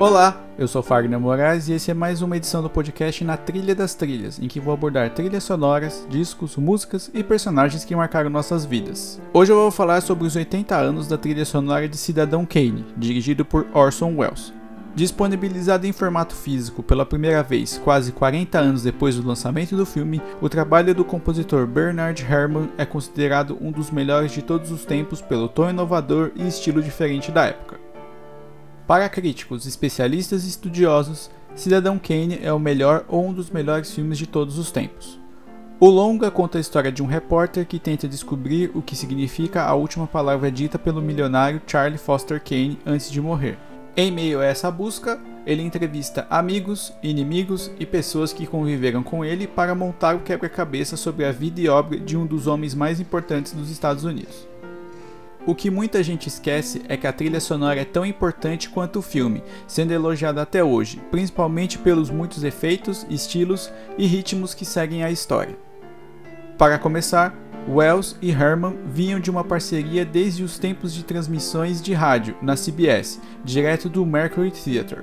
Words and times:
Olá, 0.00 0.40
eu 0.56 0.68
sou 0.68 0.80
Fagner 0.80 1.18
Moraes 1.18 1.68
e 1.68 1.72
esse 1.72 1.90
é 1.90 1.94
mais 1.94 2.22
uma 2.22 2.36
edição 2.36 2.62
do 2.62 2.70
podcast 2.70 3.24
Na 3.24 3.36
Trilha 3.36 3.74
das 3.74 3.96
Trilhas, 3.96 4.38
em 4.38 4.46
que 4.46 4.60
vou 4.60 4.72
abordar 4.72 5.10
trilhas 5.10 5.42
sonoras, 5.42 6.06
discos, 6.08 6.56
músicas 6.56 7.10
e 7.12 7.24
personagens 7.24 7.84
que 7.84 7.96
marcaram 7.96 8.30
nossas 8.30 8.64
vidas. 8.64 9.20
Hoje 9.34 9.50
eu 9.50 9.56
vou 9.56 9.72
falar 9.72 10.00
sobre 10.00 10.24
os 10.24 10.36
80 10.36 10.76
anos 10.76 11.08
da 11.08 11.18
trilha 11.18 11.44
sonora 11.44 11.88
de 11.88 11.96
Cidadão 11.96 12.46
Kane, 12.46 12.86
dirigido 12.96 13.44
por 13.44 13.66
Orson 13.74 14.14
Welles. 14.16 14.52
Disponibilizado 14.94 15.84
em 15.84 15.92
formato 15.92 16.32
físico 16.32 16.80
pela 16.80 17.04
primeira 17.04 17.42
vez 17.42 17.76
quase 17.82 18.12
40 18.12 18.56
anos 18.56 18.82
depois 18.84 19.16
do 19.16 19.26
lançamento 19.26 19.76
do 19.76 19.84
filme, 19.84 20.22
o 20.40 20.48
trabalho 20.48 20.94
do 20.94 21.04
compositor 21.04 21.66
Bernard 21.66 22.22
Herrmann 22.22 22.68
é 22.78 22.86
considerado 22.86 23.58
um 23.60 23.72
dos 23.72 23.90
melhores 23.90 24.30
de 24.30 24.42
todos 24.42 24.70
os 24.70 24.84
tempos 24.84 25.20
pelo 25.20 25.48
tom 25.48 25.68
inovador 25.68 26.30
e 26.36 26.46
estilo 26.46 26.80
diferente 26.80 27.32
da 27.32 27.46
época. 27.46 27.77
Para 28.88 29.06
críticos, 29.06 29.66
especialistas 29.66 30.46
e 30.46 30.48
estudiosos, 30.48 31.30
Cidadão 31.54 31.98
Kane 31.98 32.40
é 32.42 32.50
o 32.50 32.58
melhor 32.58 33.04
ou 33.06 33.22
um 33.22 33.34
dos 33.34 33.50
melhores 33.50 33.94
filmes 33.94 34.16
de 34.16 34.26
todos 34.26 34.56
os 34.56 34.70
tempos. 34.70 35.20
O 35.78 35.90
longa 35.90 36.30
conta 36.30 36.56
a 36.56 36.60
história 36.60 36.90
de 36.90 37.02
um 37.02 37.06
repórter 37.06 37.66
que 37.66 37.78
tenta 37.78 38.08
descobrir 38.08 38.70
o 38.74 38.80
que 38.80 38.96
significa 38.96 39.62
a 39.62 39.74
última 39.74 40.06
palavra 40.06 40.50
dita 40.50 40.78
pelo 40.78 41.02
milionário 41.02 41.60
Charlie 41.66 41.98
Foster 41.98 42.42
Kane 42.42 42.78
antes 42.86 43.10
de 43.10 43.20
morrer. 43.20 43.58
Em 43.94 44.10
meio 44.10 44.40
a 44.40 44.46
essa 44.46 44.70
busca, 44.70 45.20
ele 45.44 45.62
entrevista 45.62 46.26
amigos, 46.30 46.90
inimigos 47.02 47.70
e 47.78 47.84
pessoas 47.84 48.32
que 48.32 48.46
conviveram 48.46 49.02
com 49.02 49.22
ele 49.22 49.46
para 49.46 49.74
montar 49.74 50.16
o 50.16 50.20
quebra-cabeça 50.20 50.96
sobre 50.96 51.26
a 51.26 51.30
vida 51.32 51.60
e 51.60 51.68
obra 51.68 52.00
de 52.00 52.16
um 52.16 52.24
dos 52.24 52.46
homens 52.46 52.74
mais 52.74 53.00
importantes 53.00 53.52
dos 53.52 53.70
Estados 53.70 54.04
Unidos. 54.04 54.48
O 55.48 55.54
que 55.54 55.70
muita 55.70 56.02
gente 56.02 56.26
esquece 56.26 56.82
é 56.90 56.96
que 56.98 57.06
a 57.06 57.12
trilha 57.12 57.40
sonora 57.40 57.80
é 57.80 57.84
tão 57.86 58.04
importante 58.04 58.68
quanto 58.68 58.98
o 58.98 59.02
filme, 59.02 59.42
sendo 59.66 59.94
elogiada 59.94 60.42
até 60.42 60.62
hoje, 60.62 61.00
principalmente 61.10 61.78
pelos 61.78 62.10
muitos 62.10 62.44
efeitos, 62.44 63.06
estilos 63.08 63.72
e 63.96 64.06
ritmos 64.06 64.52
que 64.52 64.66
seguem 64.66 65.02
a 65.02 65.10
história. 65.10 65.58
Para 66.58 66.78
começar, 66.78 67.34
Wells 67.66 68.14
e 68.20 68.30
Herman 68.30 68.76
vinham 68.92 69.18
de 69.18 69.30
uma 69.30 69.42
parceria 69.42 70.04
desde 70.04 70.42
os 70.44 70.58
tempos 70.58 70.92
de 70.92 71.02
transmissões 71.02 71.80
de 71.80 71.94
rádio 71.94 72.36
na 72.42 72.54
CBS, 72.54 73.18
direto 73.42 73.88
do 73.88 74.04
Mercury 74.04 74.50
Theatre. 74.50 75.00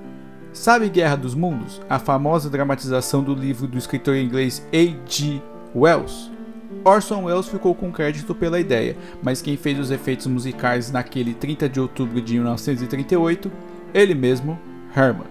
Sabe 0.53 0.89
Guerra 0.89 1.15
dos 1.15 1.33
Mundos, 1.33 1.81
a 1.89 1.97
famosa 1.97 2.51
dramatização 2.51 3.23
do 3.23 3.33
livro 3.33 3.65
do 3.65 3.79
escritor 3.79 4.15
inglês 4.15 4.63
A.G. 4.71 5.41
Wells? 5.75 6.34
Orson 6.83 7.23
Welles 7.23 7.47
ficou 7.47 7.73
com 7.73 7.91
crédito 7.91 8.35
pela 8.35 8.59
ideia, 8.59 8.95
mas 9.21 9.41
quem 9.41 9.57
fez 9.57 9.79
os 9.79 9.91
efeitos 9.91 10.27
musicais 10.27 10.91
naquele 10.91 11.33
30 11.33 11.67
de 11.69 11.79
outubro 11.79 12.21
de 12.21 12.33
1938, 12.35 13.51
ele 13.93 14.13
mesmo, 14.13 14.59
Herman. 14.95 15.27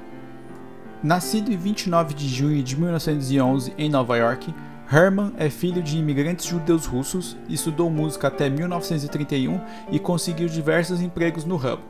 Nascido 1.03 1.53
em 1.53 1.57
29 1.57 2.15
de 2.15 2.29
junho 2.29 2.62
de 2.62 2.77
1911 2.77 3.73
em 3.77 3.89
Nova 3.91 4.17
York, 4.17 4.55
Herman 4.91 5.33
é 5.37 5.51
filho 5.51 5.83
de 5.83 5.99
imigrantes 5.99 6.47
judeus 6.47 6.87
russos, 6.87 7.37
estudou 7.49 7.91
música 7.91 8.29
até 8.29 8.49
1931 8.49 9.61
e 9.91 9.99
conseguiu 9.99 10.49
diversos 10.49 11.01
empregos 11.01 11.45
no 11.45 11.57
ramo. 11.57 11.83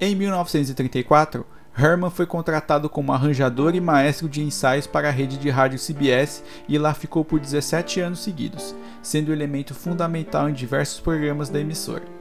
Em 0.00 0.14
1934, 0.14 1.44
Herman 1.76 2.10
foi 2.10 2.26
contratado 2.26 2.88
como 2.88 3.12
arranjador 3.12 3.74
e 3.74 3.80
maestro 3.80 4.28
de 4.28 4.42
ensaios 4.42 4.86
para 4.86 5.08
a 5.08 5.12
rede 5.12 5.38
de 5.38 5.48
rádio 5.50 5.78
CBS 5.78 6.42
e 6.68 6.76
lá 6.78 6.92
ficou 6.92 7.24
por 7.24 7.40
17 7.40 8.00
anos 8.00 8.20
seguidos, 8.20 8.74
sendo 9.02 9.32
elemento 9.32 9.74
fundamental 9.74 10.48
em 10.48 10.52
diversos 10.52 11.00
programas 11.00 11.48
da 11.48 11.60
emissora. 11.60 12.20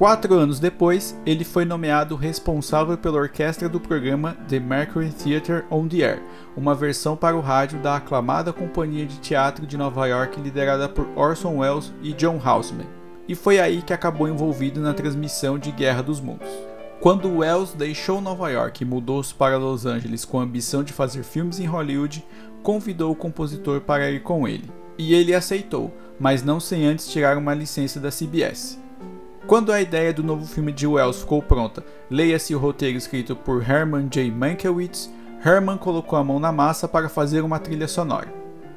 Quatro 0.00 0.34
anos 0.34 0.58
depois, 0.58 1.14
ele 1.26 1.44
foi 1.44 1.66
nomeado 1.66 2.16
responsável 2.16 2.96
pela 2.96 3.18
orquestra 3.18 3.68
do 3.68 3.78
programa 3.78 4.34
The 4.48 4.58
Mercury 4.58 5.10
Theatre 5.10 5.64
on 5.70 5.88
the 5.88 5.98
Air, 5.98 6.22
uma 6.56 6.74
versão 6.74 7.14
para 7.14 7.36
o 7.36 7.40
rádio 7.40 7.78
da 7.82 7.96
aclamada 7.96 8.50
companhia 8.50 9.04
de 9.04 9.18
teatro 9.18 9.66
de 9.66 9.76
Nova 9.76 10.06
York 10.06 10.40
liderada 10.40 10.88
por 10.88 11.06
Orson 11.14 11.58
Welles 11.58 11.92
e 12.02 12.14
John 12.14 12.40
Houseman. 12.42 12.86
E 13.28 13.34
foi 13.34 13.60
aí 13.60 13.82
que 13.82 13.92
acabou 13.92 14.26
envolvido 14.26 14.80
na 14.80 14.94
transmissão 14.94 15.58
de 15.58 15.70
Guerra 15.70 16.02
dos 16.02 16.18
Mundos. 16.18 16.69
Quando 17.00 17.38
Wells 17.38 17.72
deixou 17.72 18.20
Nova 18.20 18.50
York 18.50 18.82
e 18.82 18.86
mudou-se 18.86 19.32
para 19.32 19.56
Los 19.56 19.86
Angeles 19.86 20.26
com 20.26 20.38
a 20.38 20.42
ambição 20.42 20.84
de 20.84 20.92
fazer 20.92 21.22
filmes 21.22 21.58
em 21.58 21.64
Hollywood, 21.64 22.22
convidou 22.62 23.10
o 23.10 23.16
compositor 23.16 23.80
para 23.80 24.10
ir 24.10 24.20
com 24.22 24.46
ele. 24.46 24.70
E 24.98 25.14
ele 25.14 25.34
aceitou, 25.34 25.90
mas 26.18 26.42
não 26.42 26.60
sem 26.60 26.84
antes 26.84 27.08
tirar 27.08 27.38
uma 27.38 27.54
licença 27.54 27.98
da 27.98 28.10
CBS. 28.10 28.78
Quando 29.46 29.72
a 29.72 29.80
ideia 29.80 30.12
do 30.12 30.22
novo 30.22 30.44
filme 30.44 30.72
de 30.72 30.86
Wells 30.86 31.20
ficou 31.20 31.40
pronta, 31.40 31.82
leia-se 32.10 32.54
o 32.54 32.58
roteiro 32.58 32.98
escrito 32.98 33.34
por 33.34 33.66
Herman 33.66 34.06
J. 34.10 34.30
Mankiewicz, 34.30 35.10
Herman 35.42 35.78
colocou 35.78 36.18
a 36.18 36.24
mão 36.24 36.38
na 36.38 36.52
massa 36.52 36.86
para 36.86 37.08
fazer 37.08 37.40
uma 37.40 37.58
trilha 37.58 37.88
sonora. 37.88 38.28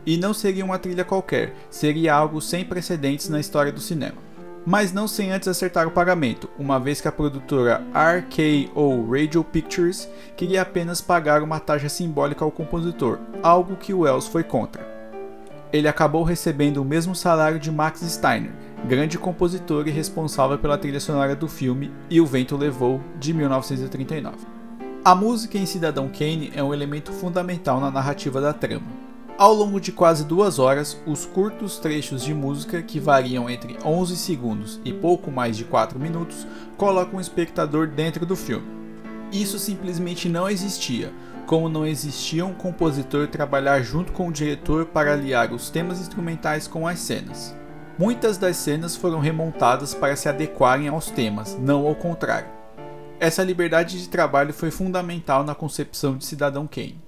E 0.05 0.15
não 0.15 0.33
seria 0.33 0.63
uma 0.63 0.79
trilha 0.79 1.03
qualquer, 1.03 1.53
seria 1.69 2.15
algo 2.15 2.39
sem 2.39 2.63
precedentes 2.63 3.27
na 3.27 3.41
história 3.41 3.71
do 3.71 3.81
cinema 3.81 4.32
mas 4.65 4.93
não 4.93 5.07
sem 5.07 5.31
antes 5.31 5.47
acertar 5.47 5.87
o 5.87 5.91
pagamento, 5.91 6.49
uma 6.57 6.79
vez 6.79 7.01
que 7.01 7.07
a 7.07 7.11
produtora 7.11 7.83
RKO 7.93 9.11
Radio 9.11 9.43
Pictures 9.43 10.09
queria 10.35 10.61
apenas 10.61 11.01
pagar 11.01 11.41
uma 11.41 11.59
taxa 11.59 11.89
simbólica 11.89 12.45
ao 12.45 12.51
compositor, 12.51 13.19
algo 13.41 13.75
que 13.75 13.93
Wells 13.93 14.27
foi 14.27 14.43
contra. 14.43 14.91
Ele 15.71 15.87
acabou 15.87 16.23
recebendo 16.23 16.77
o 16.77 16.85
mesmo 16.85 17.15
salário 17.15 17.59
de 17.59 17.71
Max 17.71 18.01
Steiner, 18.01 18.51
grande 18.85 19.17
compositor 19.17 19.87
e 19.87 19.91
responsável 19.91 20.57
pela 20.57 20.77
trilha 20.77 20.99
sonora 20.99 21.35
do 21.35 21.47
filme 21.47 21.91
E 22.09 22.21
o 22.21 22.25
Vento 22.25 22.55
Levou, 22.55 23.01
de 23.19 23.33
1939. 23.33 24.37
A 25.03 25.15
música 25.15 25.57
em 25.57 25.65
Cidadão 25.65 26.07
Kane 26.07 26.51
é 26.55 26.63
um 26.63 26.73
elemento 26.73 27.11
fundamental 27.11 27.81
na 27.81 27.91
narrativa 27.91 28.39
da 28.39 28.53
trama. 28.53 29.02
Ao 29.43 29.53
longo 29.53 29.77
de 29.77 29.91
quase 29.91 30.23
duas 30.23 30.57
horas, 30.57 30.97
os 31.05 31.25
curtos 31.25 31.77
trechos 31.77 32.23
de 32.23 32.33
música, 32.33 32.81
que 32.81 32.97
variam 32.97 33.49
entre 33.49 33.77
11 33.83 34.15
segundos 34.15 34.79
e 34.85 34.93
pouco 34.93 35.29
mais 35.29 35.57
de 35.57 35.65
4 35.65 35.99
minutos, 35.99 36.47
colocam 36.77 37.17
o 37.17 37.21
espectador 37.21 37.87
dentro 37.87 38.25
do 38.25 38.37
filme. 38.37 38.65
Isso 39.33 39.59
simplesmente 39.59 40.29
não 40.29 40.49
existia, 40.49 41.11
como 41.45 41.67
não 41.67 41.85
existia 41.85 42.45
um 42.45 42.53
compositor 42.53 43.27
trabalhar 43.27 43.81
junto 43.81 44.13
com 44.13 44.29
o 44.29 44.31
diretor 44.31 44.85
para 44.85 45.11
aliar 45.11 45.51
os 45.51 45.69
temas 45.69 45.99
instrumentais 45.99 46.65
com 46.65 46.87
as 46.87 46.99
cenas. 46.99 47.53
Muitas 47.99 48.37
das 48.37 48.55
cenas 48.55 48.95
foram 48.95 49.19
remontadas 49.19 49.93
para 49.93 50.15
se 50.15 50.29
adequarem 50.29 50.87
aos 50.87 51.11
temas, 51.11 51.59
não 51.59 51.85
ao 51.85 51.95
contrário. 51.95 52.47
Essa 53.19 53.43
liberdade 53.43 54.01
de 54.01 54.07
trabalho 54.07 54.53
foi 54.53 54.71
fundamental 54.71 55.43
na 55.43 55.53
concepção 55.53 56.15
de 56.15 56.23
Cidadão 56.23 56.65
Kane. 56.65 57.03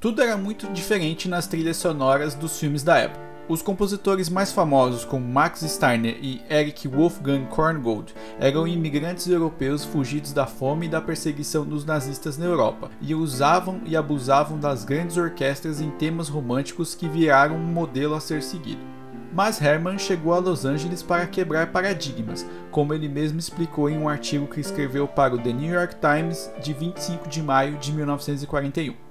Tudo 0.00 0.22
era 0.22 0.36
muito 0.36 0.68
diferente 0.68 1.28
nas 1.28 1.48
trilhas 1.48 1.76
sonoras 1.76 2.32
dos 2.32 2.56
filmes 2.56 2.84
da 2.84 2.98
época. 2.98 3.26
Os 3.48 3.62
compositores 3.62 4.28
mais 4.28 4.52
famosos, 4.52 5.04
como 5.04 5.26
Max 5.26 5.62
Steiner 5.62 6.16
e 6.22 6.40
Eric 6.48 6.86
Wolfgang 6.86 7.46
Korngold, 7.46 8.14
eram 8.38 8.68
imigrantes 8.68 9.26
europeus 9.26 9.84
fugidos 9.84 10.32
da 10.32 10.46
fome 10.46 10.86
e 10.86 10.88
da 10.88 11.00
perseguição 11.00 11.66
dos 11.66 11.84
nazistas 11.84 12.38
na 12.38 12.46
Europa, 12.46 12.92
e 13.00 13.12
usavam 13.12 13.80
e 13.84 13.96
abusavam 13.96 14.56
das 14.56 14.84
grandes 14.84 15.16
orquestras 15.16 15.80
em 15.80 15.90
temas 15.90 16.28
românticos 16.28 16.94
que 16.94 17.08
viraram 17.08 17.56
um 17.56 17.58
modelo 17.58 18.14
a 18.14 18.20
ser 18.20 18.40
seguido. 18.40 18.86
Mas 19.32 19.60
Herman 19.60 19.98
chegou 19.98 20.32
a 20.32 20.38
Los 20.38 20.64
Angeles 20.64 21.02
para 21.02 21.26
quebrar 21.26 21.72
paradigmas, 21.72 22.46
como 22.70 22.94
ele 22.94 23.08
mesmo 23.08 23.40
explicou 23.40 23.90
em 23.90 23.98
um 23.98 24.08
artigo 24.08 24.46
que 24.46 24.60
escreveu 24.60 25.08
para 25.08 25.34
o 25.34 25.38
The 25.38 25.52
New 25.52 25.74
York 25.74 25.96
Times 25.96 26.48
de 26.62 26.72
25 26.72 27.28
de 27.28 27.42
maio 27.42 27.76
de 27.78 27.92
1941. 27.92 29.07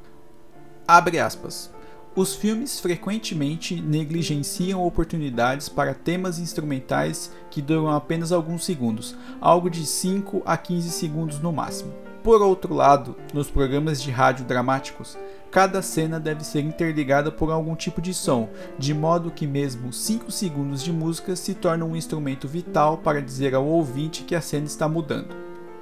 Abre 0.87 1.19
aspas. 1.19 1.69
Os 2.15 2.33
filmes 2.33 2.79
frequentemente 2.79 3.79
negligenciam 3.81 4.83
oportunidades 4.83 5.67
para 5.67 5.93
temas 5.93 6.39
instrumentais 6.39 7.29
que 7.51 7.61
duram 7.61 7.91
apenas 7.91 8.31
alguns 8.31 8.63
segundos, 8.63 9.13
algo 9.41 9.69
de 9.69 9.85
5 9.85 10.41
a 10.45 10.55
15 10.55 10.89
segundos 10.89 11.39
no 11.41 11.51
máximo. 11.51 11.93
Por 12.23 12.41
outro 12.41 12.73
lado, 12.73 13.17
nos 13.33 13.51
programas 13.51 14.01
de 14.01 14.11
rádio 14.11 14.45
dramáticos, 14.45 15.17
cada 15.51 15.81
cena 15.81 16.21
deve 16.21 16.45
ser 16.45 16.61
interligada 16.61 17.31
por 17.31 17.51
algum 17.51 17.75
tipo 17.75 18.01
de 18.01 18.13
som, 18.13 18.49
de 18.79 18.93
modo 18.93 19.29
que 19.29 19.45
mesmo 19.45 19.91
5 19.91 20.31
segundos 20.31 20.81
de 20.81 20.93
música 20.93 21.35
se 21.35 21.53
tornam 21.53 21.91
um 21.91 21.95
instrumento 21.97 22.47
vital 22.47 22.97
para 22.97 23.21
dizer 23.21 23.53
ao 23.53 23.65
ouvinte 23.65 24.23
que 24.23 24.35
a 24.35 24.41
cena 24.41 24.65
está 24.65 24.87
mudando. 24.87 25.35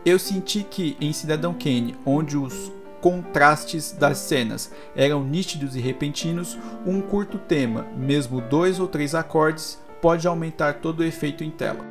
Eu 0.04 0.18
senti 0.18 0.63
que 0.63 0.98
em 1.00 1.13
Cidadão 1.13 1.54
Kane, 1.54 1.96
onde 2.06 2.38
os 2.38 2.72
contrastes 3.06 3.92
das 3.92 4.18
cenas 4.18 4.72
eram 4.96 5.24
nítidos 5.24 5.75
e 5.75 5.80
repentinos, 5.80 6.57
um 6.88 7.00
curto 7.00 7.38
tema, 7.38 7.86
mesmo 7.96 8.42
dois 8.42 8.80
ou 8.80 8.88
três 8.88 9.13
acordes, 9.13 9.80
pode 10.02 10.28
aumentar 10.28 10.80
todo 10.80 11.02
o 11.02 11.04
efeito 11.04 11.44
em 11.44 11.52
tela. 11.52 11.86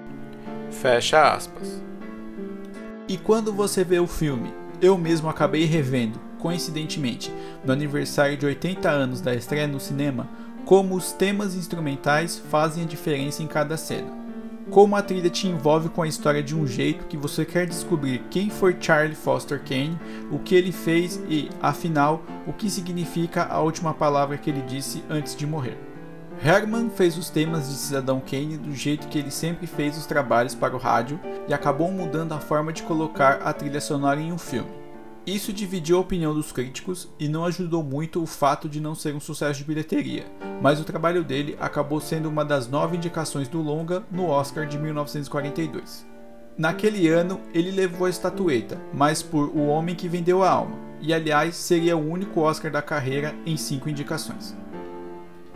Fecha 0.73 1.33
aspas. 1.33 1.81
E 3.07 3.17
quando 3.17 3.53
você 3.53 3.85
vê 3.85 4.01
o 4.01 4.09
filme, 4.09 4.53
eu 4.83 4.99
mesmo 4.99 5.29
acabei 5.29 5.65
revendo, 5.67 6.19
coincidentemente, 6.41 7.33
no 7.65 7.73
aniversário 7.73 8.37
de 8.37 8.47
80 8.47 8.91
anos 8.91 9.21
da 9.21 9.33
estreia 9.37 9.69
no 9.69 9.79
cinema, 9.79 10.29
como 10.65 10.97
os 10.97 11.13
temas 11.13 11.55
instrumentais 11.55 12.43
fazem 12.51 12.83
a 12.83 12.89
diferença 12.89 13.41
em 13.41 13.47
cada 13.47 13.77
cena. 13.77 14.24
Como 14.71 14.97
a 14.97 15.03
trilha 15.03 15.31
te 15.31 15.47
envolve 15.47 15.89
com 15.89 16.03
a 16.03 16.09
história 16.09 16.43
de 16.43 16.55
um 16.55 16.67
jeito 16.67 17.07
que 17.07 17.17
você 17.17 17.45
quer 17.45 17.67
descobrir 17.67 18.25
quem 18.31 18.51
foi 18.51 18.77
Charlie 18.81 19.15
Foster 19.15 19.63
Kane, 19.63 19.99
o 20.31 20.39
que 20.39 20.55
ele 20.55 20.73
fez 20.73 21.23
e, 21.29 21.51
afinal, 21.61 22.23
o 22.47 22.53
que 22.53 22.71
significa 22.71 23.45
a 23.45 23.61
última 23.61 23.95
palavra 23.95 24.37
que 24.37 24.51
ele 24.51 24.63
disse 24.63 25.05
antes 25.09 25.37
de 25.37 25.47
morrer. 25.47 25.79
Herman 26.43 26.91
fez 26.91 27.17
os 27.17 27.31
temas 27.31 27.69
de 27.69 27.75
Cidadão 27.75 28.21
Kane 28.21 28.57
do 28.57 28.75
jeito 28.75 29.09
que 29.09 29.19
ele 29.19 29.31
sempre 29.31 29.67
fez 29.67 29.97
os 29.97 30.07
trabalhos 30.07 30.55
para 30.55 30.75
o 30.75 30.79
rádio 30.79 31.19
e 31.49 31.55
acabou 31.55 31.91
mudando 31.91 32.33
a 32.33 32.41
forma 32.41 32.73
de 32.73 32.83
colocar 32.83 33.41
a 33.43 33.53
trilha 33.53 33.81
sonora 33.81 34.21
em 34.21 34.33
um 34.33 34.39
filme. 34.39 34.84
Isso 35.27 35.55
dividiu 35.55 35.97
a 35.97 36.01
opinião 36.01 36.35
dos 36.35 36.53
críticos 36.53 37.09
e 37.19 37.29
não 37.29 37.47
ajudou 37.47 37.83
muito 37.83 38.23
o 38.23 38.27
fato 38.27 38.69
de 38.69 38.79
não 38.79 38.95
ser 38.95 39.15
um 39.15 39.21
sucesso 39.21 39.61
de 39.61 39.65
bilheteria, 39.65 40.27
mas 40.61 40.79
o 40.79 40.85
trabalho 40.85 41.25
dele 41.25 41.57
acabou 41.59 41.99
sendo 41.99 42.29
uma 42.29 42.45
das 42.45 42.69
nove 42.69 42.99
indicações 42.99 43.49
do 43.49 43.63
longa 43.63 44.03
no 44.11 44.27
Oscar 44.27 44.67
de 44.67 44.79
1942. 44.79 46.07
Naquele 46.59 47.09
ano, 47.09 47.41
ele 47.55 47.71
levou 47.71 48.07
a 48.07 48.11
estatueta, 48.11 48.79
mas 48.93 49.23
por 49.23 49.49
O 49.57 49.67
Homem 49.67 49.95
que 49.95 50.09
Vendeu 50.09 50.43
a 50.43 50.51
Alma, 50.51 50.77
e 51.01 51.15
aliás 51.15 51.57
seria 51.57 51.97
o 51.97 52.07
único 52.07 52.41
Oscar 52.43 52.71
da 52.71 52.83
carreira 52.83 53.35
em 53.47 53.57
cinco 53.57 53.89
indicações. 53.89 54.55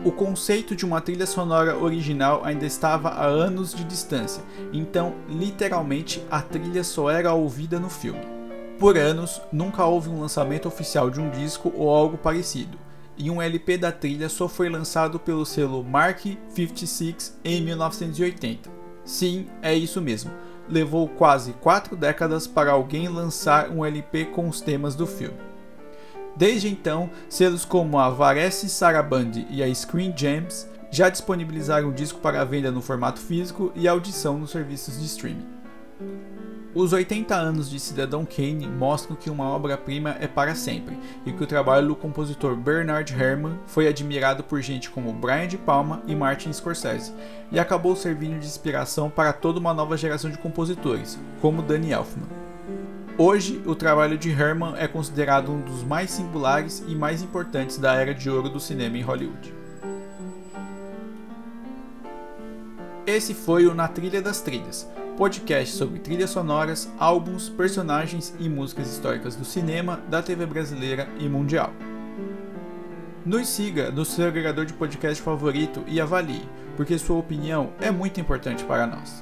O 0.03 0.11
conceito 0.11 0.75
de 0.75 0.83
uma 0.83 0.99
trilha 0.99 1.27
sonora 1.27 1.77
original 1.77 2.41
ainda 2.43 2.65
estava 2.65 3.09
a 3.09 3.25
anos 3.25 3.71
de 3.71 3.83
distância, 3.83 4.43
então 4.73 5.13
literalmente 5.29 6.23
a 6.31 6.41
trilha 6.41 6.83
só 6.83 7.11
era 7.11 7.33
ouvida 7.33 7.79
no 7.79 7.89
filme. 7.89 8.38
Por 8.79 8.97
anos, 8.97 9.41
nunca 9.51 9.83
houve 9.83 10.07
um 10.07 10.21
lançamento 10.21 10.65
oficial 10.65 11.09
de 11.09 11.19
um 11.19 11.29
disco 11.29 11.69
ou 11.75 11.93
algo 11.93 12.17
parecido, 12.17 12.77
e 13.17 13.29
um 13.29 13.41
LP 13.41 13.77
da 13.77 13.91
trilha 13.91 14.29
só 14.29 14.47
foi 14.47 14.69
lançado 14.69 15.19
pelo 15.19 15.45
selo 15.45 15.83
Mark 15.83 16.21
56 16.47 17.37
em 17.43 17.61
1980. 17.61 18.69
Sim, 19.03 19.47
é 19.61 19.75
isso 19.75 19.99
mesmo. 19.99 20.31
Levou 20.69 21.09
quase 21.09 21.51
quatro 21.53 21.97
décadas 21.97 22.47
para 22.47 22.71
alguém 22.71 23.09
lançar 23.09 23.69
um 23.69 23.83
LP 23.83 24.25
com 24.25 24.47
os 24.47 24.61
temas 24.61 24.95
do 24.95 25.05
filme. 25.05 25.37
Desde 26.37 26.69
então, 26.69 27.09
selos 27.27 27.65
como 27.65 27.99
a 27.99 28.09
Varese 28.09 28.69
Sarabande 28.69 29.45
e 29.49 29.61
a 29.61 29.75
Screen 29.75 30.13
Gems 30.15 30.69
já 30.89 31.09
disponibilizaram 31.09 31.89
o 31.89 31.93
disco 31.93 32.21
para 32.21 32.45
venda 32.45 32.71
no 32.71 32.81
formato 32.81 33.19
físico 33.19 33.73
e 33.75 33.89
audição 33.89 34.39
nos 34.39 34.51
serviços 34.51 34.97
de 34.97 35.05
streaming. 35.05 35.47
Os 36.73 36.93
80 36.93 37.35
anos 37.35 37.67
de 37.67 37.79
Cidadão 37.79 38.23
Kane 38.23 38.67
mostram 38.67 39.15
que 39.15 39.31
uma 39.31 39.49
obra-prima 39.49 40.15
é 40.19 40.27
para 40.27 40.53
sempre 40.53 40.99
e 41.25 41.31
que 41.31 41.43
o 41.43 41.47
trabalho 41.47 41.87
do 41.87 41.95
compositor 41.95 42.55
Bernard 42.55 43.11
Herrmann 43.11 43.57
foi 43.65 43.87
admirado 43.87 44.43
por 44.43 44.61
gente 44.61 44.87
como 44.87 45.11
Brian 45.11 45.47
De 45.47 45.57
Palma 45.57 46.03
e 46.05 46.15
Martin 46.15 46.53
Scorsese 46.53 47.11
e 47.51 47.59
acabou 47.59 47.95
servindo 47.95 48.39
de 48.39 48.45
inspiração 48.45 49.09
para 49.09 49.33
toda 49.33 49.59
uma 49.59 49.73
nova 49.73 49.97
geração 49.97 50.29
de 50.29 50.37
compositores, 50.37 51.17
como 51.41 51.63
Danny 51.63 51.91
Elfman. 51.91 52.27
Hoje, 53.17 53.59
o 53.65 53.73
trabalho 53.73 54.15
de 54.15 54.29
Herman 54.29 54.75
é 54.77 54.87
considerado 54.87 55.51
um 55.51 55.61
dos 55.61 55.83
mais 55.83 56.11
singulares 56.11 56.83
e 56.87 56.93
mais 56.93 57.23
importantes 57.23 57.79
da 57.79 57.95
era 57.95 58.13
de 58.13 58.29
ouro 58.29 58.47
do 58.47 58.59
cinema 58.59 58.95
em 58.95 59.01
Hollywood. 59.01 59.53
Esse 63.07 63.33
foi 63.33 63.65
o 63.65 63.73
Na 63.73 63.87
Trilha 63.87 64.21
das 64.21 64.39
Trilhas, 64.39 64.87
podcast 65.19 65.75
sobre 65.75 65.99
trilhas 65.99 66.29
sonoras, 66.29 66.89
álbuns, 66.97 67.49
personagens 67.49 68.33
e 68.39 68.47
músicas 68.47 68.89
históricas 68.89 69.35
do 69.35 69.43
cinema, 69.43 70.01
da 70.07 70.23
TV 70.23 70.45
brasileira 70.45 71.09
e 71.19 71.27
mundial. 71.27 71.73
Nos 73.25 73.49
siga 73.49 73.91
no 73.91 74.05
seu 74.05 74.29
agregador 74.29 74.65
de 74.65 74.71
podcast 74.71 75.21
favorito 75.21 75.83
e 75.87 75.99
avalie, 75.99 76.47
porque 76.77 76.97
sua 76.97 77.17
opinião 77.17 77.73
é 77.81 77.91
muito 77.91 78.21
importante 78.21 78.63
para 78.63 78.87
nós. 78.87 79.21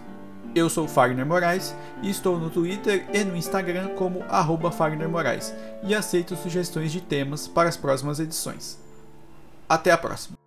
Eu 0.53 0.69
sou 0.69 0.87
Fagner 0.87 1.25
Moraes 1.25 1.75
e 2.03 2.11
estou 2.11 2.39
no 2.39 2.51
Twitter 2.51 3.07
e 3.11 3.23
no 3.23 3.35
Instagram 3.35 3.95
como 3.95 4.23
Fagner 4.71 5.09
Moraes 5.09 5.51
e 5.81 5.95
aceito 5.95 6.35
sugestões 6.35 6.91
de 6.91 7.01
temas 7.01 7.47
para 7.47 7.69
as 7.69 7.75
próximas 7.75 8.19
edições. 8.19 8.79
Até 9.67 9.89
a 9.89 9.97
próxima! 9.97 10.46